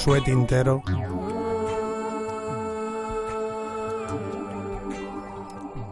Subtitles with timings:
[0.00, 0.82] Josué Tintero.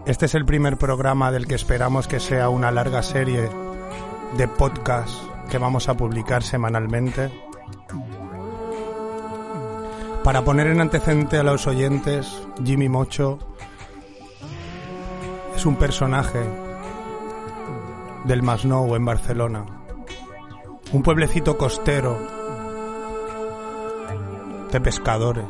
[0.06, 3.50] Este es el primer programa del que esperamos que sea una larga serie
[4.38, 5.12] de podcast
[5.50, 7.30] que vamos a publicar semanalmente.
[10.24, 13.38] Para poner en antecedente a los oyentes, Jimmy Mocho
[15.54, 16.40] es un personaje
[18.24, 19.66] del Masnou en Barcelona,
[20.92, 22.37] un pueblecito costero
[24.72, 25.46] de pescadores.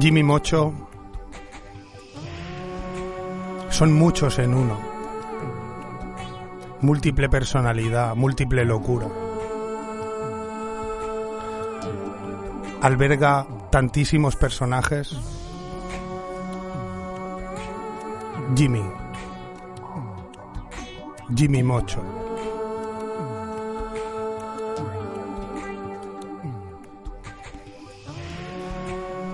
[0.00, 0.72] Jimmy Mocho
[3.68, 4.78] son muchos en uno.
[6.80, 9.08] Múltiple personalidad, múltiple locura.
[12.80, 15.39] Alberga tantísimos personajes.
[18.56, 18.82] Jimmy.
[21.34, 22.02] Jimmy Mocho.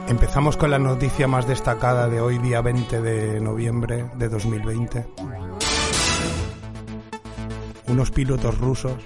[0.08, 5.06] Empezamos con la noticia más destacada de hoy, día 20 de noviembre de 2020.
[7.88, 9.02] Unos pilotos rusos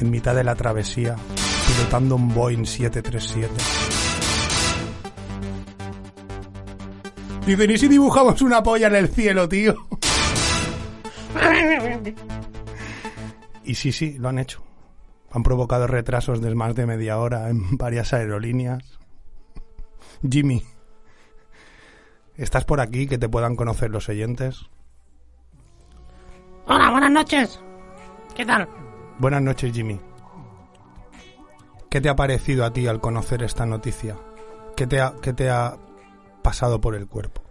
[0.00, 1.16] en mitad de la travesía,
[1.66, 3.87] pilotando un Boeing 737.
[7.48, 9.74] Dicen, ¿y si dibujamos una polla en el cielo, tío?
[13.64, 14.62] Y sí, sí, lo han hecho.
[15.30, 18.98] Han provocado retrasos de más de media hora en varias aerolíneas.
[20.30, 20.62] Jimmy,
[22.36, 24.66] ¿estás por aquí que te puedan conocer los oyentes?
[26.66, 27.60] Hola, buenas noches.
[28.36, 28.68] ¿Qué tal?
[29.18, 29.98] Buenas noches, Jimmy.
[31.88, 34.18] ¿Qué te ha parecido a ti al conocer esta noticia?
[34.76, 35.78] ¿Qué te ha, qué te ha
[36.42, 37.47] pasado por el cuerpo?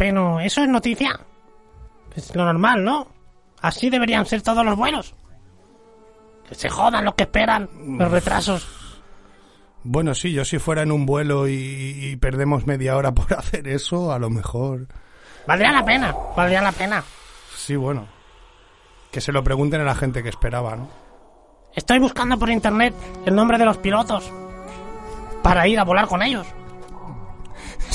[0.00, 1.20] Pero eso es noticia.
[2.16, 3.08] Es lo normal, ¿no?
[3.60, 5.14] Así deberían ser todos los vuelos.
[6.48, 7.68] Que se jodan los que esperan
[7.98, 8.66] los retrasos.
[9.82, 13.68] Bueno, sí, yo si fuera en un vuelo y, y perdemos media hora por hacer
[13.68, 14.88] eso, a lo mejor...
[15.46, 17.04] Valdría la pena, valdría la pena.
[17.54, 18.06] Sí, bueno.
[19.12, 20.88] Que se lo pregunten a la gente que esperaba, ¿no?
[21.74, 22.94] Estoy buscando por internet
[23.26, 24.32] el nombre de los pilotos
[25.42, 26.46] para ir a volar con ellos.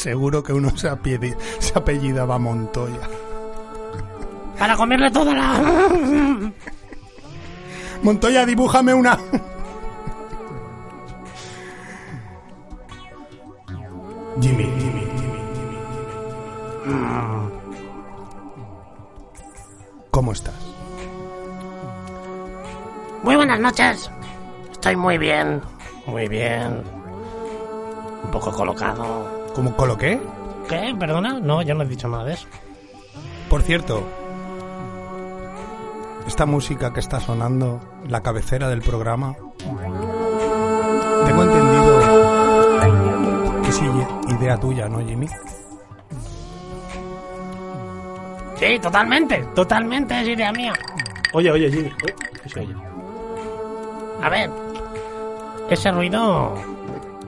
[0.05, 3.09] Seguro que uno se, apelli- se apellidaba Montoya.
[4.59, 6.51] Para comerle toda la...
[8.03, 9.17] Montoya, dibújame una...
[14.39, 15.79] Jimmy, Jimmy, Jimmy, Jimmy,
[16.85, 17.49] Jimmy.
[20.11, 20.53] ¿Cómo estás?
[23.23, 24.11] Muy buenas noches.
[24.71, 25.63] Estoy muy bien,
[26.05, 26.83] muy bien.
[28.23, 29.34] Un poco colocado.
[29.55, 30.19] ¿Cómo coloqué?
[30.67, 30.93] ¿Qué?
[30.99, 31.39] ¿Perdona?
[31.39, 32.47] No, yo no he dicho nada de eso.
[33.49, 34.03] Por cierto,
[36.27, 39.35] esta música que está sonando, la cabecera del programa,
[41.25, 41.99] tengo entendido
[43.63, 43.81] que es
[44.37, 45.27] idea tuya, ¿no, Jimmy?
[48.57, 50.73] Sí, totalmente, totalmente es idea mía.
[51.33, 51.93] Oye, oye, Jimmy.
[52.03, 52.13] Uy,
[52.43, 52.75] ¿qué se oye?
[54.21, 54.49] A ver,
[55.69, 56.53] ese ruido,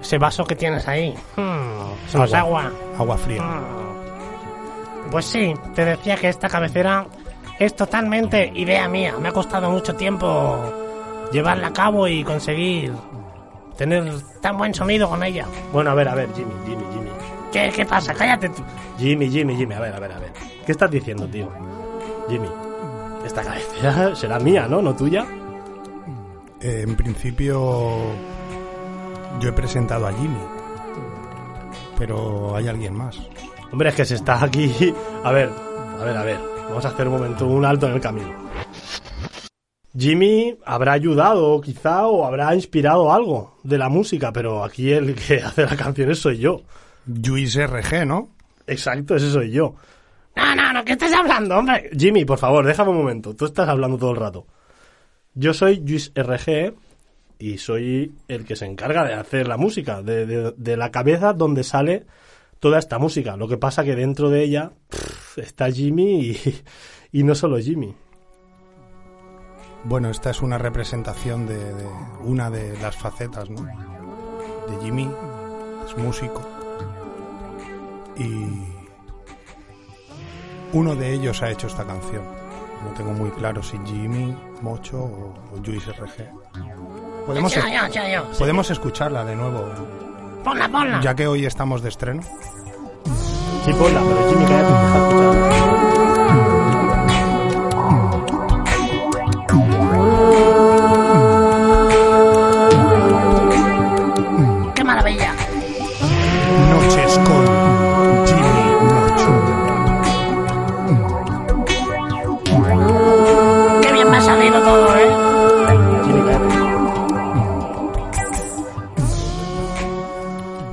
[0.02, 2.72] ese vaso que tienes ahí, hmm, eso no es agua.
[2.98, 3.42] Agua fría.
[3.42, 5.10] Hmm.
[5.12, 7.08] Pues sí, te decía que esta cabecera
[7.60, 9.16] es totalmente idea mía.
[9.20, 10.74] Me ha costado mucho tiempo
[11.32, 12.94] llevarla a cabo y conseguir
[13.78, 15.46] tener tan buen sonido con ella.
[15.72, 17.10] Bueno, a ver, a ver, Jimmy, Jimmy, Jimmy.
[17.52, 18.14] ¿Qué, qué pasa?
[18.14, 18.64] Cállate tú.
[18.98, 20.34] Jimmy, Jimmy, Jimmy, a ver, a ver, a ver.
[20.66, 21.50] ¿Qué estás diciendo, tío?
[22.28, 22.50] Jimmy,
[23.26, 24.82] esta cabecera será mía, ¿no?
[24.82, 25.26] ¿No tuya?
[26.60, 27.98] Eh, en principio,
[29.40, 30.40] yo he presentado a Jimmy,
[31.98, 33.20] pero hay alguien más.
[33.72, 34.94] Hombre, es que se está aquí.
[35.24, 35.50] A ver,
[36.00, 36.40] a ver, a ver.
[36.70, 38.34] Vamos a hacer un momento, un alto en el camino.
[39.98, 45.38] Jimmy habrá ayudado, quizá, o habrá inspirado algo de la música, pero aquí el que
[45.44, 46.62] hace las canciones soy yo.
[47.06, 48.30] Luis RG, ¿no?
[48.68, 49.76] Exacto, ese soy yo.
[50.36, 51.90] No, no, no, ¿qué estás hablando, hombre?
[51.98, 53.36] Jimmy, por favor, déjame un momento.
[53.36, 54.46] Tú estás hablando todo el rato.
[55.34, 56.76] Yo soy Luis RG
[57.40, 62.06] y soy el que se encarga de hacer la música, de, la cabeza donde sale
[62.60, 63.38] toda esta música.
[63.38, 64.72] Lo que pasa que dentro de ella
[65.36, 66.36] está Jimmy
[67.12, 67.96] y, no solo Jimmy.
[69.84, 71.60] Bueno, esta es una representación de,
[72.24, 73.64] una de las facetas, ¿no?
[73.64, 75.10] De Jimmy,
[75.86, 76.42] es músico.
[78.18, 78.78] y
[80.74, 82.24] uno de ellos ha hecho esta canción.
[82.84, 87.07] No tengo muy claro si Jimmy, Mocho o, o RG.
[87.28, 87.54] Podemos,
[88.40, 89.66] podemos escucharla de nuevo,
[90.46, 91.02] Ponla, ponla.
[91.02, 92.22] ya que hoy estamos de estreno.
[93.66, 95.27] Sí, ponla, pero Jimmy, cállate,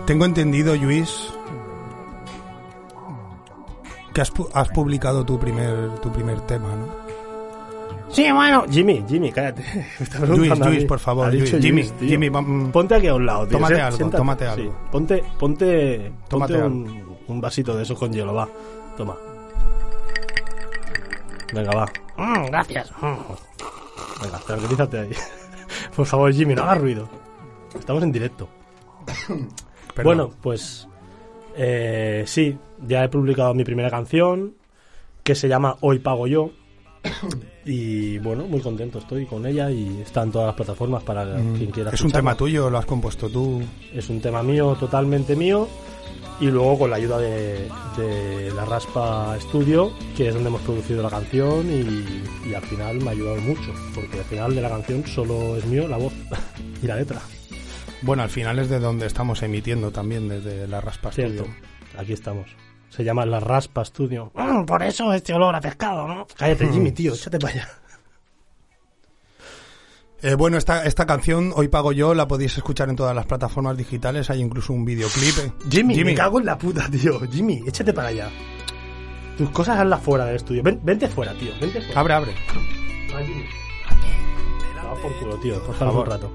[0.06, 1.32] Tengo entendido, Luis,
[4.12, 7.04] que has, pu- has publicado tu primer, tu primer tema, ¿no?
[8.10, 8.64] Sí, bueno.
[8.70, 9.64] Jimmy, Jimmy, cállate.
[10.28, 11.50] Luis, Luis, por favor, Luis.
[11.50, 11.94] Jimmy, Luis.
[12.00, 12.30] Jimmy,
[12.70, 13.56] Ponte aquí a un lado, tío.
[13.58, 14.18] Tómate algo, siéntate.
[14.18, 14.50] tómate Sí.
[14.50, 14.74] algo.
[14.92, 18.48] Ponte, ponte, Tómate ponte un, un vasito de esos con hielo, va.
[18.96, 19.16] Toma.
[21.52, 21.86] Venga, va.
[22.16, 22.92] Mm, gracias.
[23.00, 24.22] Mm.
[24.22, 25.10] Venga, tranquilízate ahí.
[25.96, 27.08] Por favor, Jimmy, no hagas ruido.
[27.76, 28.48] Estamos en directo.
[29.94, 30.16] Perdón.
[30.16, 30.88] Bueno, pues
[31.56, 32.56] eh, sí,
[32.86, 34.54] ya he publicado mi primera canción
[35.22, 36.50] que se llama Hoy Pago Yo.
[37.66, 41.70] Y bueno, muy contento estoy con ella y está en todas las plataformas para quien
[41.70, 41.90] quiera.
[41.90, 41.94] Mm.
[41.94, 43.62] es un tema tuyo, lo has compuesto tú.
[43.94, 45.66] Es un tema mío, totalmente mío.
[46.40, 47.66] Y luego con la ayuda de,
[47.96, 52.96] de la Raspa Studio, que es donde hemos producido la canción y, y al final
[53.00, 56.12] me ha ayudado mucho, porque al final de la canción solo es mío la voz
[56.82, 57.22] y la letra.
[58.04, 61.54] Bueno, al final es de donde estamos emitiendo también, desde la Raspa Cierto, Studio.
[61.98, 62.46] aquí estamos.
[62.90, 64.30] Se llama la Raspa Studio.
[64.34, 66.26] Mm, por eso este olor a pescado, ¿no?
[66.36, 67.68] Cállate, Jimmy, tío, échate para allá.
[70.22, 73.76] Eh, bueno, esta, esta canción, Hoy Pago Yo, la podéis escuchar en todas las plataformas
[73.76, 74.30] digitales.
[74.30, 75.38] Hay incluso un videoclip.
[75.38, 75.52] eh.
[75.70, 77.20] Jimmy, me cago en la puta, tío.
[77.30, 78.30] Jimmy, échate para allá.
[79.36, 80.62] Tus cosas hazlas fuera del estudio.
[80.62, 81.50] Ven- vente fuera, tío.
[81.60, 82.00] Vente fuera.
[82.00, 82.34] Abre, abre.
[83.14, 83.44] Va, Jimmy.
[84.78, 85.62] Va por culo, tío.
[85.64, 86.06] Por favor, favor.
[86.06, 86.32] un rato.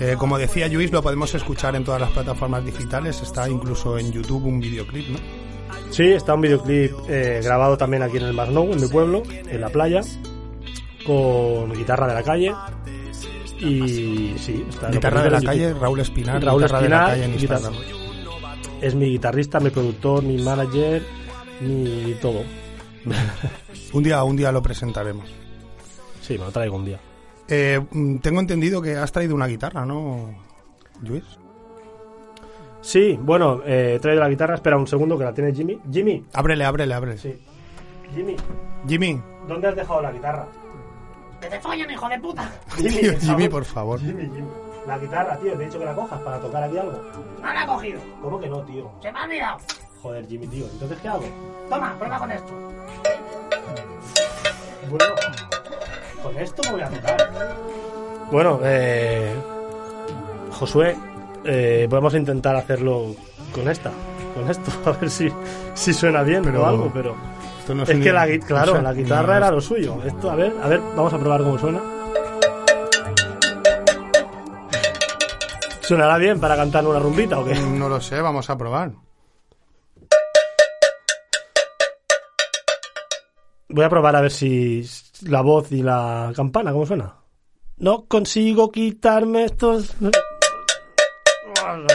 [0.00, 3.20] Eh, como decía Luis, lo podemos escuchar en todas las plataformas digitales.
[3.20, 5.18] Está incluso en YouTube un videoclip, ¿no?
[5.90, 9.60] Sí, está un videoclip eh, grabado también aquí en el Masnou, en mi pueblo, en
[9.60, 10.00] la playa,
[11.06, 12.54] con guitarra de la calle.
[13.58, 15.74] Y sí, está Guitarra de la calle.
[15.74, 16.44] Raúl Espinar.
[16.44, 17.32] Raúl guitarra de la Espinar, calle en.
[17.32, 17.74] Instagram.
[18.80, 21.02] Es mi guitarrista, mi productor, mi manager,
[21.60, 22.42] mi todo.
[23.92, 25.28] Un día, un día lo presentaremos.
[26.20, 27.00] Sí, me lo traigo un día.
[27.48, 30.30] Eh, mm, tengo entendido que has traído una guitarra, ¿no,
[31.02, 31.24] Luis?
[32.80, 34.54] Sí, bueno, eh, he traído la guitarra.
[34.54, 35.80] Espera un segundo que la tiene Jimmy.
[35.90, 37.18] Jimmy, Ábrele, ábrele, ábrele.
[37.18, 37.38] sí.
[38.14, 38.36] Jimmy,
[38.86, 40.46] Jimmy, ¿dónde has dejado la guitarra?
[41.40, 42.50] ¡Que te follen, hijo de puta!
[42.76, 43.50] Jimmy, tío, Jimmy, favor.
[43.50, 44.00] por favor.
[44.00, 44.48] Jimmy, Jimmy.
[44.86, 47.02] La guitarra, tío, te he dicho que la cojas para tocar aquí algo.
[47.42, 48.00] ¡No la he cogido!
[48.22, 48.90] ¿Cómo que no, tío?
[49.02, 49.58] ¡Se me ha olvidado!
[50.02, 50.66] Joder, Jimmy, tío.
[50.72, 51.24] ¿Entonces qué hago?
[51.68, 52.52] Toma, prueba con esto.
[54.88, 55.04] Bueno,
[56.22, 57.30] con esto me voy a tocar.
[58.30, 59.34] Bueno, eh,
[60.52, 60.96] Josué,
[61.44, 63.14] eh, vamos a intentar hacerlo
[63.54, 63.90] con esta,
[64.34, 65.32] con esto, a ver si,
[65.74, 67.16] si suena bien Pero- o algo, pero
[67.60, 69.96] Esto no es un- que la, claro, la guitarra no- era lo suyo.
[70.04, 71.80] Esto, a ver, a ver, vamos a probar cómo suena.
[75.80, 77.54] ¿Sonará bien para cantar una rumbita o qué?
[77.54, 78.92] No lo sé, vamos a probar.
[83.68, 84.82] Voy a probar a ver si
[85.22, 87.14] la voz y la campana, ¿cómo suena?
[87.76, 89.94] No consigo quitarme estos...
[90.00, 90.10] No,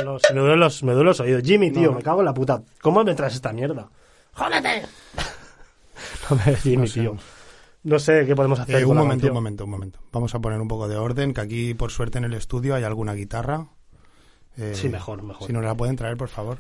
[0.03, 1.41] no, se me, duelen los, me duelen los oídos.
[1.43, 1.97] Jimmy, tío, No.
[1.97, 2.61] me cago en la puta.
[2.81, 3.89] ¿Cómo me traes esta mierda?
[4.33, 4.83] ¡Jódete!
[6.29, 6.99] No me Jimmy, No sé.
[7.01, 7.17] tío.
[7.83, 9.99] No sé qué podemos hacer Eh, un momento, un momento, un momento.
[10.11, 12.83] Vamos a poner un poco de orden, que aquí, por suerte, en el estudio hay
[12.83, 13.67] alguna guitarra.
[14.57, 15.47] Eh, Sí, mejor, mejor.
[15.47, 16.57] Si nos la pueden traer, por favor.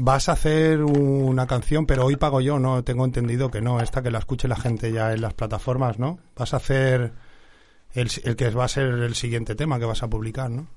[0.00, 2.84] Vas a hacer una canción, pero hoy pago yo, ¿no?
[2.84, 3.80] Tengo entendido que no.
[3.80, 6.20] Esta que la escuche la gente ya en las plataformas, ¿no?
[6.36, 7.10] Vas a hacer
[7.94, 10.68] el, que va a ser el siguiente tema que vas a publicar, ¿no?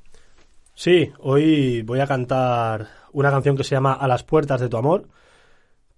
[0.73, 4.77] Sí, hoy voy a cantar una canción que se llama A las puertas de tu
[4.77, 5.07] amor,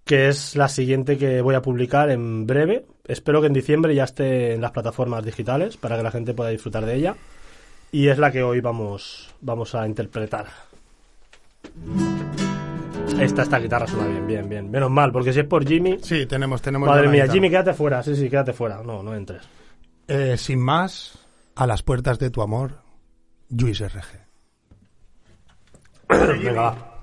[0.03, 2.85] que es la siguiente que voy a publicar en breve.
[3.05, 6.49] Espero que en diciembre ya esté en las plataformas digitales para que la gente pueda
[6.49, 7.15] disfrutar de ella.
[7.89, 10.47] Y es la que hoy vamos, vamos a interpretar.
[13.19, 14.71] Esta, esta guitarra suena bien, bien, bien.
[14.71, 15.97] Menos mal, porque si es por Jimmy...
[16.01, 16.87] Sí, tenemos, tenemos.
[16.87, 17.33] Madre mía, guitarra.
[17.33, 18.03] Jimmy, quédate fuera.
[18.03, 18.81] Sí, sí, quédate fuera.
[18.83, 19.43] No, no entres.
[20.07, 21.17] Eh, sin más,
[21.55, 22.79] a las puertas de tu amor,
[23.49, 24.23] Luis RG.
[26.43, 26.93] Venga, va.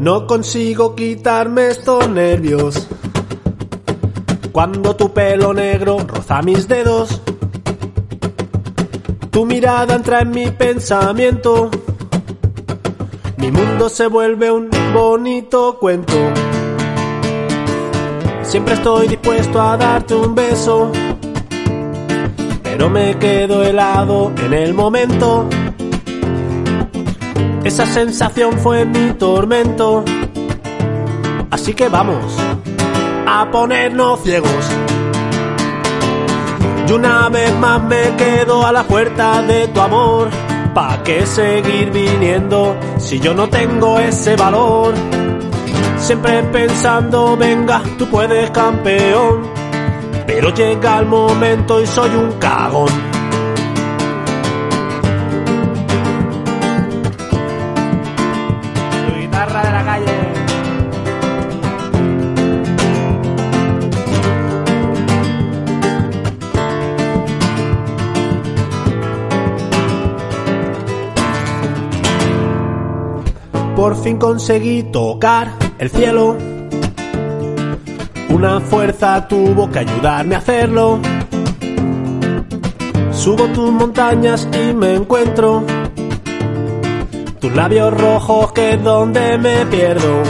[0.00, 2.88] No consigo quitarme estos nervios.
[4.52, 7.20] Cuando tu pelo negro roza mis dedos.
[9.30, 11.70] Tu mirada entra en mi pensamiento.
[13.50, 16.12] Mi mundo se vuelve un bonito cuento.
[18.42, 20.92] Siempre estoy dispuesto a darte un beso,
[22.62, 25.48] pero me quedo helado en el momento.
[27.64, 30.04] Esa sensación fue mi tormento.
[31.50, 32.36] Así que vamos
[33.26, 34.70] a ponernos ciegos.
[36.86, 40.47] Y una vez más me quedo a la puerta de tu amor.
[40.78, 44.94] ¿Pa' qué seguir viniendo si yo no tengo ese valor?
[45.96, 49.42] Siempre pensando, venga, tú puedes campeón.
[50.24, 53.07] Pero llega el momento y soy un cagón.
[73.78, 76.36] Por fin conseguí tocar el cielo.
[78.28, 80.98] Una fuerza tuvo que ayudarme a hacerlo.
[83.12, 85.62] Subo tus montañas y me encuentro.
[87.40, 90.24] Tus labios rojos que es donde me pierdo.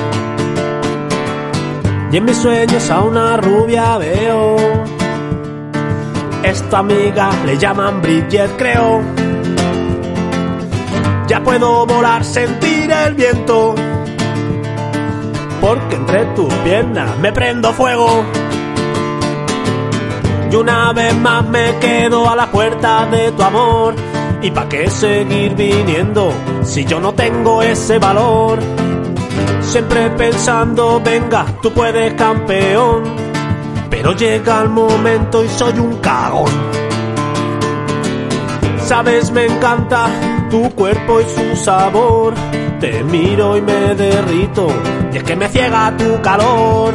[2.12, 4.56] Y en mis sueños a una rubia veo.
[6.42, 9.17] Esta amiga le llaman Bridget, creo.
[11.48, 13.74] Puedo volar, sentir el viento.
[15.62, 18.22] Porque entre tus piernas me prendo fuego.
[20.52, 23.94] Y una vez más me quedo a la puerta de tu amor.
[24.42, 28.58] ¿Y pa' qué seguir viniendo si yo no tengo ese valor?
[29.62, 33.04] Siempre pensando, venga, tú puedes campeón.
[33.88, 36.52] Pero llega el momento y soy un cagón.
[38.84, 40.10] Sabes, me encanta
[40.50, 42.34] tu cuerpo y su sabor.
[42.80, 44.68] Te miro y me derrito,
[45.12, 46.94] y es que me ciega tu calor.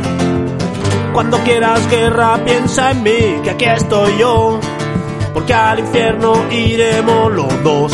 [1.13, 4.60] Cuando quieras guerra, piensa en mí, que aquí estoy yo.
[5.33, 7.93] Porque al infierno iremos los dos.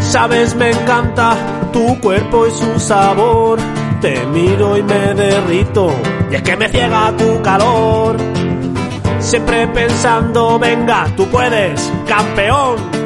[0.00, 1.36] Sabes, me encanta
[1.72, 3.58] tu cuerpo y su sabor.
[4.00, 5.92] Te miro y me derrito,
[6.30, 8.16] y es que me ciega tu calor.
[9.20, 13.01] Siempre pensando, venga, tú puedes, campeón.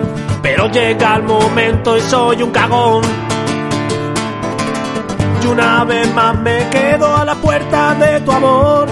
[0.49, 3.03] Pero llega el momento y soy un cagón.
[5.43, 8.87] Y una vez más me quedo a la puerta de tu amor.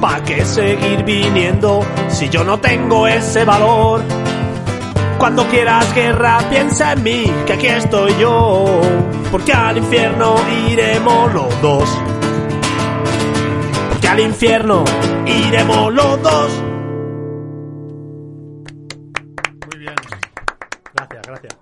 [0.00, 4.02] ¿Pa' qué seguir viniendo si yo no tengo ese valor?
[5.18, 8.80] Cuando quieras guerra, piensa en mí, que aquí estoy yo.
[9.32, 10.36] Porque al infierno
[10.70, 11.88] iremos los dos.
[13.88, 14.84] Porque al infierno
[15.26, 16.62] iremos los dos.
[19.66, 19.94] Muy bien.
[21.30, 21.56] Gracias.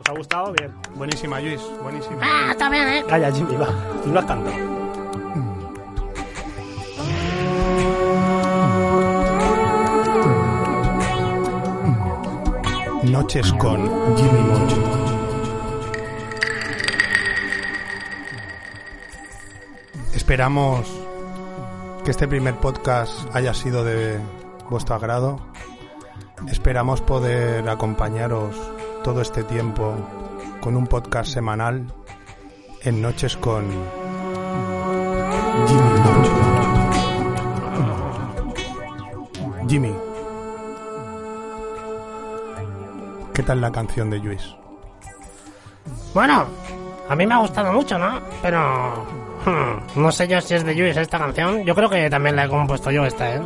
[0.00, 0.52] ¿Os ha gustado?
[0.52, 0.70] Bien.
[0.94, 1.62] Buenísima, Luis.
[1.82, 2.18] Buenísima.
[2.22, 3.04] Ah, está bien, ¿eh?
[3.08, 3.68] Calla, Jimmy, va.
[4.04, 4.56] Tú lo has cantado.
[13.04, 14.76] Noches con Jimmy Mocho.
[20.14, 20.86] Esperamos
[22.04, 24.18] que este primer podcast haya sido de
[24.68, 25.40] vuestro agrado.
[26.50, 28.54] Esperamos poder acompañaros
[29.08, 29.96] todo este tiempo
[30.60, 31.86] con un podcast semanal
[32.82, 33.64] en Noches con
[35.66, 35.88] Jimmy.
[39.66, 39.94] Jimmy,
[43.32, 44.54] ¿qué tal la canción de Luis?
[46.12, 46.44] Bueno,
[47.08, 48.20] a mí me ha gustado mucho, ¿no?
[48.42, 49.06] Pero...
[49.46, 51.64] hmm, no sé yo si es de Luis esta canción.
[51.64, 53.40] Yo creo que también la he compuesto yo esta, ¿eh?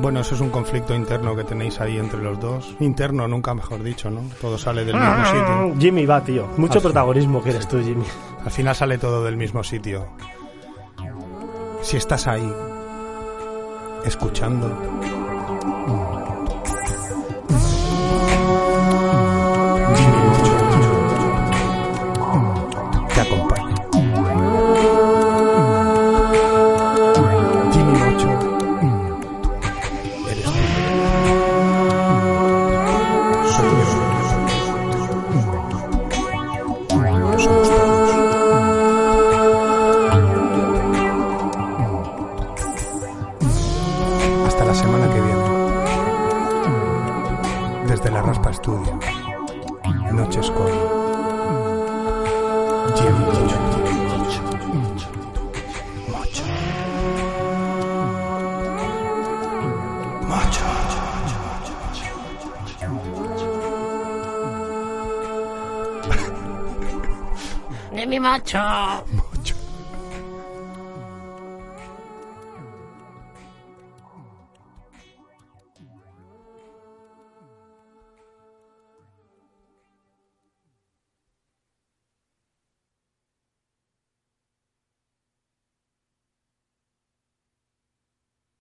[0.00, 2.74] Bueno, eso es un conflicto interno que tenéis ahí entre los dos.
[2.80, 4.22] Interno, nunca mejor dicho, ¿no?
[4.40, 5.74] Todo sale del mismo sitio.
[5.78, 6.46] Jimmy va, tío.
[6.56, 8.04] Mucho Ah, protagonismo que eres tú, Jimmy.
[8.44, 10.06] Al final sale todo del mismo sitio.
[11.82, 12.50] Si estás ahí,
[14.04, 14.68] escuchando.
[60.30, 60.64] macho.
[67.92, 69.19] de mi macho.